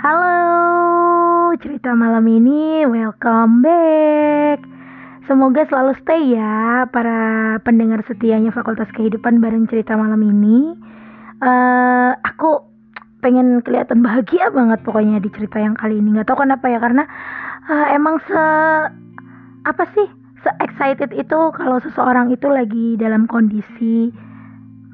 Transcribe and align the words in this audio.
Halo, 0.00 1.52
cerita 1.60 1.92
malam 1.92 2.24
ini 2.24 2.88
welcome 2.88 3.60
back. 3.60 4.64
Semoga 5.28 5.68
selalu 5.68 5.92
stay 6.00 6.40
ya 6.40 6.88
para 6.88 7.60
pendengar 7.60 8.00
setianya 8.08 8.48
Fakultas 8.48 8.88
Kehidupan 8.96 9.44
bareng 9.44 9.68
cerita 9.68 10.00
malam 10.00 10.24
ini. 10.24 10.72
Uh, 11.44 12.16
aku 12.24 12.64
pengen 13.20 13.60
kelihatan 13.60 14.00
bahagia 14.00 14.48
banget 14.48 14.80
pokoknya 14.88 15.20
di 15.20 15.28
cerita 15.36 15.60
yang 15.60 15.76
kali 15.76 16.00
ini. 16.00 16.16
Gak 16.16 16.32
tau 16.32 16.40
kenapa 16.40 16.64
ya 16.72 16.80
karena 16.80 17.04
uh, 17.68 17.92
emang 17.92 18.24
se 18.24 18.44
apa 19.68 19.84
sih 19.92 20.08
se 20.40 20.48
excited 20.64 21.12
itu 21.12 21.52
kalau 21.52 21.76
seseorang 21.84 22.32
itu 22.32 22.48
lagi 22.48 22.96
dalam 22.96 23.28
kondisi 23.28 24.08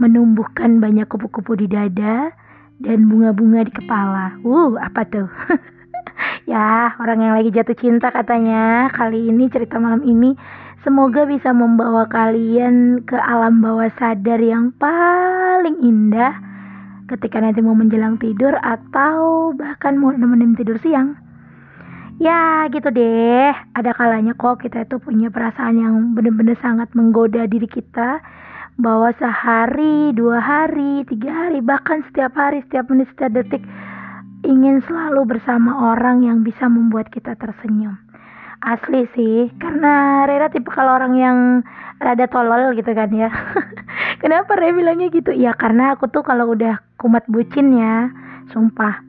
menumbuhkan 0.02 0.83
banyak 0.83 1.07
kupu-kupu 1.07 1.55
di 1.55 1.70
dada 1.70 2.34
dan 2.80 3.09
bunga-bunga 3.09 3.65
di 3.66 3.73
kepala. 3.73 4.37
Uh, 4.45 4.77
apa 4.80 5.03
tuh? 5.09 5.29
ya, 6.53 6.93
orang 7.01 7.19
yang 7.23 7.34
lagi 7.37 7.51
jatuh 7.53 7.77
cinta 7.77 8.12
katanya. 8.12 8.93
Kali 8.93 9.33
ini 9.33 9.48
cerita 9.48 9.80
malam 9.80 10.05
ini 10.05 10.37
semoga 10.84 11.25
bisa 11.27 11.51
membawa 11.51 12.07
kalian 12.07 13.03
ke 13.09 13.17
alam 13.17 13.65
bawah 13.65 13.91
sadar 13.97 14.39
yang 14.39 14.70
paling 14.77 15.81
indah 15.83 16.37
ketika 17.07 17.39
nanti 17.39 17.62
mau 17.62 17.75
menjelang 17.75 18.19
tidur 18.19 18.55
atau 18.61 19.51
bahkan 19.55 19.97
mau 19.97 20.12
nemenin 20.12 20.59
tidur 20.59 20.77
siang. 20.83 21.17
Ya 22.17 22.65
gitu 22.73 22.89
deh, 22.89 23.53
ada 23.77 23.93
kalanya 23.93 24.33
kok 24.33 24.65
kita 24.65 24.89
itu 24.89 24.97
punya 24.97 25.29
perasaan 25.29 25.77
yang 25.77 25.95
bener-bener 26.17 26.56
sangat 26.65 26.89
menggoda 26.97 27.45
diri 27.45 27.69
kita 27.69 28.25
bahwa 28.77 29.09
sehari, 29.16 30.12
dua 30.12 30.37
hari, 30.41 31.05
tiga 31.09 31.33
hari, 31.33 31.65
bahkan 31.65 32.05
setiap 32.12 32.37
hari, 32.37 32.61
setiap 32.69 32.89
menit, 32.93 33.09
setiap 33.17 33.33
detik 33.33 33.65
ingin 34.45 34.84
selalu 34.84 35.37
bersama 35.37 35.97
orang 35.97 36.23
yang 36.23 36.45
bisa 36.45 36.69
membuat 36.69 37.09
kita 37.09 37.34
tersenyum. 37.41 37.97
Asli 38.61 39.05
sih, 39.12 39.53
karena 39.61 40.25
Rera 40.25 40.48
tipe 40.48 40.73
kalau 40.73 40.97
orang 40.97 41.15
yang 41.17 41.39
rada 42.00 42.25
tolol 42.28 42.73
gitu 42.73 42.89
kan 42.92 43.12
ya. 43.12 43.28
Kenapa 44.23 44.56
Rera 44.56 44.73
bilangnya 44.73 45.09
gitu? 45.12 45.33
Ya 45.33 45.53
karena 45.53 45.97
aku 45.97 46.09
tuh 46.09 46.25
kalau 46.25 46.53
udah 46.56 46.81
kumat 46.97 47.25
bucin 47.28 47.77
ya, 47.77 48.09
sumpah 48.53 49.00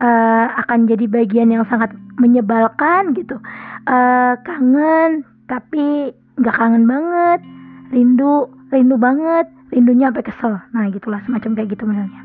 uh, 0.00 0.46
akan 0.64 0.88
jadi 0.88 1.06
bagian 1.08 1.52
yang 1.52 1.64
sangat 1.68 1.92
menyebalkan 2.16 3.12
gitu. 3.12 3.36
Uh, 3.86 4.34
kangen, 4.42 5.22
tapi 5.46 6.10
nggak 6.40 6.56
kangen 6.56 6.84
banget, 6.88 7.40
rindu 7.92 8.48
rindu 8.70 8.96
banget 8.98 9.46
rindunya 9.70 10.10
sampai 10.10 10.24
kesel. 10.26 10.54
Nah 10.74 10.90
gitulah 10.90 11.20
semacam 11.26 11.50
kayak 11.54 11.68
gitu 11.74 11.84
menurutnya 11.86 12.22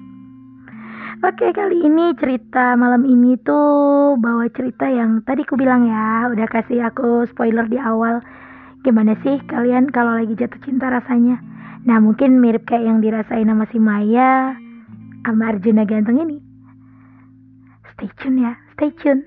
Oke 1.22 1.53
kali 1.53 1.86
ini 1.86 2.17
cerita 2.17 2.73
malam 2.73 3.06
ini 3.06 3.38
tuh 3.45 4.17
bawa 4.17 4.50
cerita 4.58 4.89
yang 4.89 5.22
tadi 5.22 5.45
ku 5.45 5.53
bilang 5.53 5.86
ya 5.86 6.25
udah 6.34 6.50
kasih 6.50 6.81
aku 6.81 7.30
spoiler 7.30 7.69
di 7.69 7.78
awal. 7.78 8.25
Gimana 8.81 9.14
sih 9.22 9.38
kalian 9.45 9.94
kalau 9.94 10.17
lagi 10.17 10.34
jatuh 10.34 10.58
cinta 10.66 10.89
rasanya? 10.89 11.38
Nah 11.86 12.02
mungkin 12.02 12.42
mirip 12.42 12.66
kayak 12.66 12.89
yang 12.89 13.06
dirasain 13.06 13.45
sama 13.45 13.69
si 13.69 13.78
Maya 13.78 14.58
sama 15.22 15.53
Arjuna 15.53 15.86
ganteng 15.86 16.25
ini. 16.25 16.42
Stay 17.94 18.09
tune 18.17 18.42
ya 18.42 18.58
stay 18.73 18.89
tune 18.97 19.22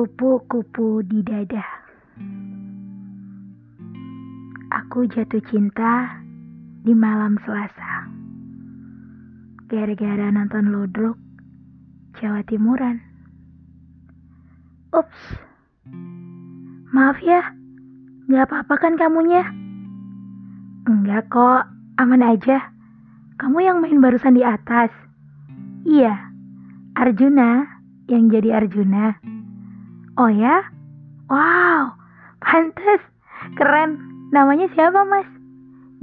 Kupu-kupu 0.00 1.04
di 1.04 1.20
dada. 1.20 1.60
Aku 4.72 5.04
jatuh 5.04 5.44
cinta 5.44 6.16
di 6.88 6.96
malam 6.96 7.36
Selasa. 7.44 8.08
Gara-gara 9.68 10.32
nonton 10.32 10.72
Lodrok 10.72 11.20
Jawa 12.16 12.40
Timuran. 12.48 12.96
Ups. 14.96 15.36
Maaf 16.96 17.20
ya. 17.20 17.52
Gak 18.32 18.48
apa-apa 18.48 18.80
kan 18.80 18.96
kamunya? 18.96 19.44
Enggak 20.88 21.28
kok, 21.28 21.68
aman 22.00 22.24
aja. 22.24 22.72
Kamu 23.36 23.60
yang 23.60 23.84
main 23.84 24.00
barusan 24.00 24.32
di 24.32 24.40
atas. 24.48 24.88
Iya, 25.84 26.16
Arjuna 26.96 27.68
yang 28.08 28.32
jadi 28.32 28.64
Arjuna. 28.64 29.39
Oh 30.20 30.28
ya? 30.28 30.68
Wow, 31.32 31.96
pantes. 32.44 33.00
Keren. 33.56 33.96
Namanya 34.36 34.68
siapa, 34.76 35.00
Mas? 35.08 35.24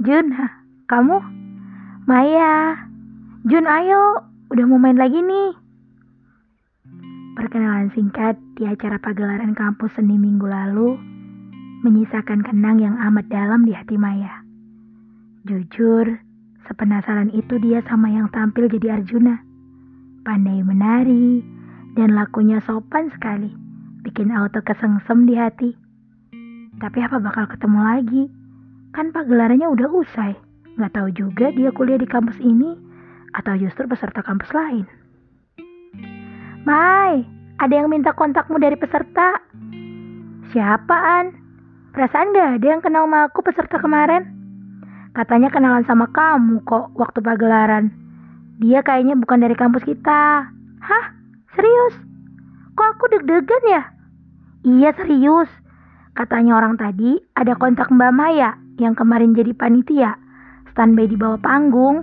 Jun, 0.02 0.34
kamu? 0.90 1.22
Maya. 2.10 2.82
Jun, 3.46 3.70
ayo. 3.70 4.26
Udah 4.50 4.64
mau 4.66 4.82
main 4.82 4.98
lagi 4.98 5.22
nih. 5.22 5.54
Perkenalan 7.38 7.94
singkat 7.94 8.34
di 8.58 8.66
acara 8.66 8.98
pagelaran 8.98 9.54
kampus 9.54 9.94
seni 9.94 10.18
minggu 10.18 10.50
lalu 10.50 10.98
menyisakan 11.86 12.42
kenang 12.42 12.82
yang 12.82 12.98
amat 12.98 13.30
dalam 13.30 13.62
di 13.62 13.70
hati 13.70 13.94
Maya. 13.94 14.42
Jujur, 15.46 16.18
sepenasaran 16.66 17.30
itu 17.30 17.54
dia 17.62 17.86
sama 17.86 18.10
yang 18.10 18.26
tampil 18.34 18.66
jadi 18.66 18.98
Arjuna. 18.98 19.38
Pandai 20.26 20.58
menari, 20.66 21.38
dan 21.94 22.18
lakunya 22.18 22.58
sopan 22.66 23.14
sekali 23.14 23.67
bikin 24.08 24.32
auto 24.32 24.64
kesengsem 24.64 25.28
di 25.28 25.36
hati. 25.36 25.76
Tapi 26.80 26.98
apa 27.04 27.20
bakal 27.20 27.44
ketemu 27.44 27.78
lagi? 27.84 28.22
Kan 28.96 29.12
pagelarannya 29.12 29.68
udah 29.68 29.88
usai. 29.92 30.32
Gak 30.80 30.96
tahu 30.96 31.12
juga 31.12 31.52
dia 31.52 31.68
kuliah 31.76 32.00
di 32.00 32.08
kampus 32.08 32.40
ini 32.40 32.72
atau 33.36 33.52
justru 33.60 33.84
peserta 33.84 34.24
kampus 34.24 34.48
lain. 34.56 34.88
Mai, 36.64 37.20
ada 37.60 37.74
yang 37.76 37.92
minta 37.92 38.16
kontakmu 38.16 38.56
dari 38.56 38.80
peserta. 38.80 39.44
Siapaan? 40.56 41.36
Perasaan 41.92 42.32
gak 42.32 42.48
ada 42.62 42.66
yang 42.66 42.80
kenal 42.80 43.04
sama 43.04 43.28
aku 43.28 43.44
peserta 43.44 43.76
kemarin? 43.76 44.24
Katanya 45.12 45.52
kenalan 45.52 45.84
sama 45.84 46.08
kamu 46.08 46.64
kok 46.64 46.96
waktu 46.96 47.20
pagelaran. 47.20 47.92
Dia 48.56 48.80
kayaknya 48.80 49.20
bukan 49.20 49.44
dari 49.44 49.52
kampus 49.52 49.84
kita. 49.84 50.48
Hah? 50.80 51.04
Serius? 51.52 52.00
Kok 52.72 52.88
aku 52.96 53.04
deg-degan 53.12 53.64
ya? 53.68 53.97
Iya 54.66 54.90
serius. 54.98 55.46
Katanya 56.18 56.58
orang 56.58 56.74
tadi 56.74 57.22
ada 57.38 57.54
kontak 57.54 57.94
Mbak 57.94 58.10
Maya 58.10 58.58
yang 58.82 58.98
kemarin 58.98 59.34
jadi 59.34 59.54
panitia. 59.54 60.18
Standby 60.74 61.06
di 61.06 61.14
bawah 61.14 61.38
panggung. 61.38 62.02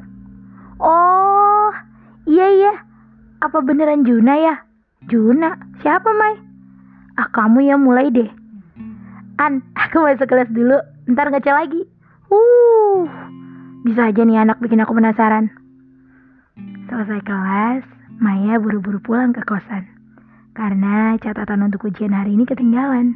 Oh, 0.79 1.71
iya 2.23 2.47
iya. 2.51 2.73
Apa 3.43 3.59
beneran 3.59 4.07
Juna 4.07 4.39
ya? 4.39 4.55
Juna? 5.11 5.59
Siapa 5.83 6.07
Mai? 6.15 6.35
Ah 7.19 7.27
kamu 7.31 7.67
ya 7.67 7.75
mulai 7.75 8.07
deh. 8.11 8.31
An, 9.35 9.59
aku 9.83 10.03
masuk 10.07 10.27
kelas 10.31 10.47
dulu. 10.51 10.79
Ntar 11.11 11.31
ngecek 11.31 11.51
lagi. 11.51 11.81
Uh, 12.31 13.05
bisa 13.83 14.09
aja 14.09 14.23
nih 14.23 14.39
anak 14.39 14.63
bikin 14.63 14.79
aku 14.79 14.95
penasaran. 14.95 15.51
Selesai 16.87 17.21
kelas, 17.23 17.83
Maya 18.17 18.57
buru-buru 18.57 19.03
pulang 19.03 19.35
ke 19.35 19.43
kosan 19.43 19.94
karena 20.55 21.19
catatan 21.19 21.67
untuk 21.67 21.91
ujian 21.91 22.15
hari 22.15 22.33
ini 22.33 22.47
ketinggalan. 22.47 23.13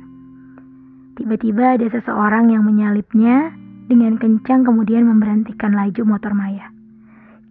Tiba-tiba 1.16 1.80
ada 1.80 1.88
seseorang 1.88 2.52
yang 2.52 2.68
menyalipnya 2.68 3.56
dengan 3.88 4.20
kencang 4.20 4.68
kemudian 4.68 5.08
memberhentikan 5.08 5.72
laju 5.74 6.04
motor 6.04 6.36
Maya. 6.36 6.70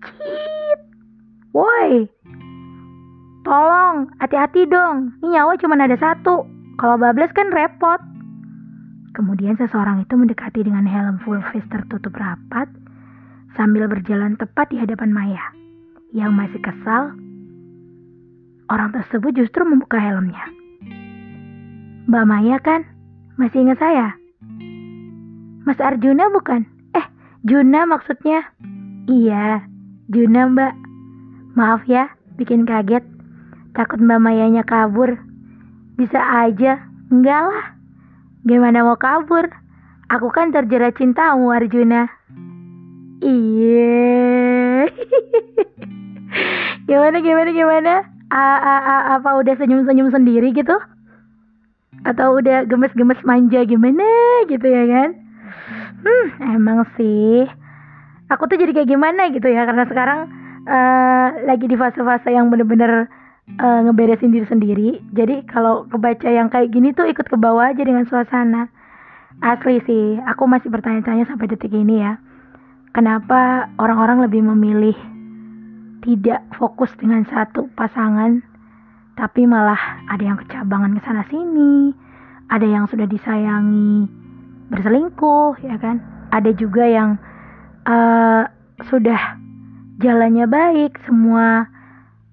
Cip! 0.05 0.81
Woi! 1.57 2.07
Tolong, 3.49 4.13
hati-hati 4.21 4.69
dong. 4.69 5.17
Ini 5.25 5.41
nyawa 5.41 5.57
cuma 5.57 5.81
ada 5.81 5.97
satu. 5.97 6.45
Kalau 6.77 7.01
bablas 7.01 7.33
kan 7.33 7.49
repot. 7.49 7.99
Kemudian 9.17 9.59
seseorang 9.59 10.05
itu 10.05 10.15
mendekati 10.15 10.63
dengan 10.63 10.87
helm 10.87 11.19
full 11.25 11.41
face 11.51 11.67
tertutup 11.73 12.15
rapat 12.15 12.71
sambil 13.59 13.91
berjalan 13.91 14.39
tepat 14.39 14.71
di 14.71 14.79
hadapan 14.79 15.11
Maya 15.11 15.43
yang 16.15 16.37
masih 16.39 16.63
kesal 16.63 17.19
Orang 18.69 18.93
tersebut 18.93 19.33
justru 19.33 19.65
membuka 19.65 19.97
helmnya. 19.97 20.45
Mbak 22.09 22.25
Maya 22.29 22.57
kan? 22.61 22.85
Masih 23.41 23.65
ingat 23.65 23.81
saya? 23.81 24.13
Mas 25.65 25.81
Arjuna 25.81 26.29
bukan? 26.33 26.69
Eh, 26.93 27.07
Juna 27.45 27.89
maksudnya. 27.89 28.45
Iya, 29.09 29.65
Juna 30.09 30.53
mbak. 30.53 30.73
Maaf 31.57 31.85
ya, 31.89 32.13
bikin 32.37 32.69
kaget. 32.69 33.05
Takut 33.73 34.01
mbak 34.01 34.21
Mayanya 34.21 34.65
kabur. 34.65 35.17
Bisa 35.97 36.21
aja. 36.21 36.81
Enggak 37.09 37.49
lah. 37.49 37.67
Gimana 38.45 38.85
mau 38.85 38.97
kabur? 38.97 39.49
Aku 40.09 40.33
kan 40.33 40.53
terjerat 40.53 40.97
cintamu 40.97 41.53
Arjuna. 41.53 42.09
Iya. 43.21 44.89
gimana 46.89 47.17
gimana 47.21 47.51
gimana? 47.53 48.18
A, 48.29 48.45
a, 48.59 48.75
a, 48.79 48.95
apa 49.21 49.31
udah 49.41 49.55
senyum-senyum 49.57 50.13
sendiri 50.13 50.53
gitu? 50.53 50.77
atau 52.07 52.39
udah 52.39 52.69
gemes-gemes 52.69 53.19
manja 53.27 53.65
gimana 53.67 54.07
gitu 54.47 54.67
ya 54.69 54.85
kan? 54.87 55.11
Hmm 56.05 56.27
emang 56.55 56.87
sih. 56.95 57.49
Aku 58.29 58.45
tuh 58.47 58.61
jadi 58.61 58.77
kayak 58.77 58.93
gimana 58.93 59.33
gitu 59.33 59.49
ya 59.49 59.65
karena 59.65 59.89
sekarang 59.89 60.21
uh, 60.69 61.29
lagi 61.49 61.65
di 61.65 61.75
fase-fase 61.75 62.29
yang 62.29 62.53
bener-bener 62.53 63.09
uh, 63.59 63.81
ngeberesin 63.89 64.31
diri 64.31 64.47
sendiri. 64.47 64.91
Jadi 65.17 65.49
kalau 65.49 65.89
kebaca 65.89 66.29
yang 66.29 66.53
kayak 66.53 66.71
gini 66.71 66.93
tuh 66.93 67.09
ikut 67.09 67.27
ke 67.27 67.37
bawah 67.41 67.73
aja 67.73 67.83
dengan 67.83 68.05
suasana. 68.07 68.69
Asli 69.39 69.79
sih 69.87 70.19
aku 70.27 70.51
masih 70.51 70.69
bertanya-tanya 70.69 71.27
sampai 71.27 71.51
detik 71.51 71.73
ini 71.73 72.05
ya. 72.05 72.21
Kenapa 72.93 73.71
orang-orang 73.79 74.27
lebih 74.27 74.43
memilih 74.43 74.97
tidak 76.03 76.47
fokus 76.55 76.91
dengan 76.99 77.27
satu 77.27 77.71
pasangan 77.75 78.43
tapi 79.19 79.51
malah 79.51 80.07
ada 80.07 80.23
yang 80.23 80.39
kecabangan 80.39 80.95
ke 80.95 81.03
sana 81.03 81.27
sini, 81.27 81.91
ada 82.47 82.63
yang 82.63 82.87
sudah 82.87 83.11
disayangi 83.11 84.07
berselingkuh, 84.71 85.59
ya 85.59 85.75
kan? 85.83 85.99
Ada 86.31 86.55
juga 86.55 86.87
yang 86.87 87.19
uh, 87.83 88.47
sudah 88.87 89.19
jalannya 89.99 90.47
baik, 90.47 91.03
semua 91.03 91.67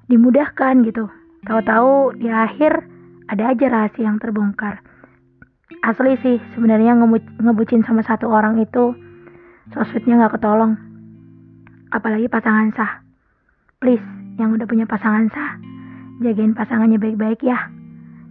dimudahkan 0.06 0.86
gitu. 0.86 1.10
Tahu-tahu 1.50 2.22
di 2.22 2.30
akhir 2.30 2.86
ada 3.34 3.50
aja 3.50 3.66
rahasia 3.66 4.06
yang 4.06 4.22
terbongkar. 4.22 4.86
Asli 5.82 6.22
sih 6.22 6.38
sebenarnya 6.54 6.94
ngebucin 7.42 7.82
sama 7.82 8.06
satu 8.06 8.30
orang 8.30 8.62
itu 8.62 8.94
sosmednya 9.74 10.22
nggak 10.22 10.38
ketolong. 10.38 10.78
Apalagi 11.90 12.30
pasangan 12.30 12.70
sah. 12.78 13.05
Please, 13.84 14.04
yang 14.40 14.56
udah 14.56 14.64
punya 14.68 14.88
pasangan 14.88 15.28
sah, 15.32 15.60
jagain 16.24 16.56
pasangannya 16.56 16.96
baik-baik 16.96 17.44
ya. 17.44 17.70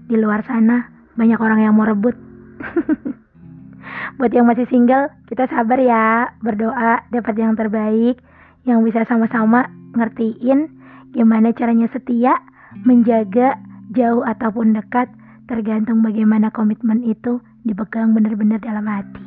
Di 0.08 0.16
luar 0.16 0.44
sana 0.48 0.88
banyak 1.14 1.36
orang 1.40 1.60
yang 1.64 1.76
mau 1.76 1.84
rebut. 1.88 2.16
Buat 4.18 4.32
yang 4.32 4.48
masih 4.48 4.64
single, 4.72 5.12
kita 5.28 5.48
sabar 5.48 5.80
ya, 5.80 6.32
berdoa 6.40 7.04
dapat 7.12 7.34
yang 7.36 7.52
terbaik, 7.56 8.20
yang 8.64 8.80
bisa 8.84 9.04
sama-sama 9.04 9.68
ngertiin 9.94 10.84
gimana 11.14 11.54
caranya 11.54 11.86
setia, 11.94 12.34
menjaga 12.82 13.54
jauh 13.94 14.26
ataupun 14.26 14.74
dekat, 14.74 15.06
tergantung 15.46 16.02
bagaimana 16.02 16.50
komitmen 16.50 17.06
itu 17.06 17.38
dipegang 17.62 18.12
benar-benar 18.12 18.58
dalam 18.58 18.84
hati. 18.90 19.23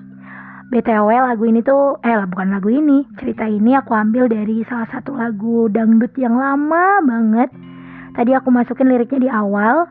BTW 0.67 1.07
lagu 1.07 1.43
ini 1.47 1.63
tuh, 1.63 1.95
eh 2.03 2.15
bukan 2.27 2.51
lagu 2.51 2.67
ini, 2.67 3.07
cerita 3.15 3.47
ini 3.47 3.71
aku 3.79 3.95
ambil 3.95 4.27
dari 4.27 4.67
salah 4.67 4.87
satu 4.91 5.15
lagu 5.15 5.71
dangdut 5.71 6.11
yang 6.19 6.35
lama 6.35 6.99
banget 7.07 7.47
Tadi 8.17 8.33
aku 8.33 8.49
masukin 8.49 8.89
liriknya 8.89 9.19
di 9.21 9.29
awal. 9.29 9.85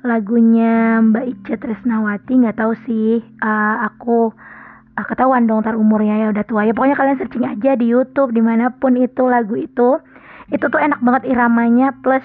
Lagunya 0.00 0.96
Mbak 1.04 1.24
Ica 1.28 1.54
Tresnawati 1.60 2.40
nggak 2.40 2.56
tahu 2.56 2.72
sih. 2.88 3.20
Uh, 3.44 3.76
aku 3.84 4.32
uh, 4.96 5.06
ketahuan 5.12 5.44
dong 5.44 5.60
tar 5.60 5.76
umurnya 5.76 6.24
ya 6.24 6.26
udah 6.32 6.44
tua 6.48 6.64
ya. 6.64 6.72
Pokoknya 6.72 6.96
kalian 6.96 7.20
searching 7.20 7.44
aja 7.44 7.76
di 7.76 7.92
YouTube 7.92 8.32
di 8.32 8.40
mana 8.40 8.72
pun 8.72 8.96
itu 8.96 9.28
lagu 9.28 9.60
itu. 9.60 10.00
Itu 10.48 10.72
tuh 10.72 10.80
enak 10.80 11.04
banget 11.04 11.28
iramanya 11.28 11.92
plus 12.00 12.24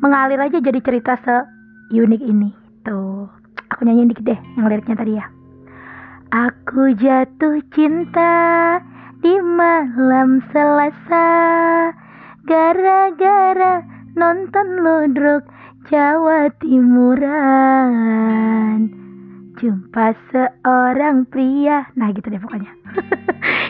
mengalir 0.00 0.40
aja 0.40 0.64
jadi 0.64 0.80
cerita 0.80 1.20
se 1.20 1.44
unik 1.92 2.22
ini. 2.24 2.56
Tuh, 2.88 3.28
aku 3.68 3.84
nyanyiin 3.84 4.16
dikit 4.16 4.32
deh 4.32 4.38
yang 4.56 4.64
liriknya 4.64 4.96
tadi 4.96 5.12
ya. 5.20 5.35
Aku 6.36 6.92
jatuh 7.00 7.64
cinta 7.72 8.76
di 9.24 9.40
malam 9.40 10.44
Selasa. 10.52 11.32
Gara-gara 12.44 13.80
nonton 14.12 14.84
ludruk 14.84 15.48
Jawa 15.88 16.52
Timuran. 16.60 17.72
Jumpa 19.56 20.12
seorang 20.28 21.24
pria. 21.24 21.88
Nah 21.96 22.12
gitu 22.12 22.28
deh 22.28 22.36
pokoknya. 22.36 22.68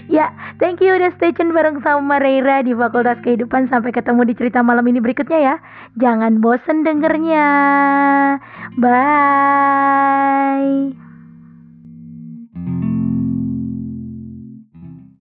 Ya 0.07 0.31
thank 0.63 0.79
you. 0.83 0.95
Udah 0.95 1.11
stay 1.19 1.33
tune 1.35 1.51
bareng 1.51 1.83
sama 1.83 2.23
Reira 2.23 2.63
di 2.67 2.75
Fakultas 2.75 3.19
Kehidupan. 3.23 3.69
Sampai 3.71 3.93
ketemu 3.95 4.25
di 4.27 4.35
cerita 4.39 4.63
malam 4.63 4.87
ini 4.91 5.01
berikutnya 5.03 5.39
ya. 5.39 5.59
Jangan 5.99 6.41
bosen 6.43 6.83
dengernya. 6.83 7.47
Bye 8.79 11.06